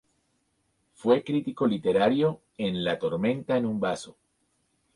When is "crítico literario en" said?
1.23-2.83